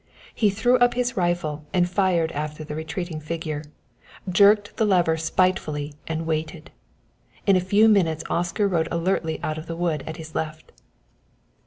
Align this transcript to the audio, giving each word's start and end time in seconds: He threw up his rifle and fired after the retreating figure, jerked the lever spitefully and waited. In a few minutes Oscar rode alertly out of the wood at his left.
He 0.33 0.49
threw 0.49 0.79
up 0.79 0.95
his 0.95 1.15
rifle 1.15 1.63
and 1.75 1.87
fired 1.87 2.31
after 2.31 2.63
the 2.63 2.73
retreating 2.73 3.19
figure, 3.19 3.61
jerked 4.27 4.75
the 4.77 4.83
lever 4.85 5.15
spitefully 5.15 5.93
and 6.07 6.25
waited. 6.25 6.71
In 7.45 7.55
a 7.55 7.59
few 7.61 7.87
minutes 7.87 8.23
Oscar 8.27 8.67
rode 8.67 8.87
alertly 8.89 9.39
out 9.43 9.59
of 9.59 9.67
the 9.67 9.75
wood 9.75 10.03
at 10.07 10.17
his 10.17 10.33
left. 10.33 10.71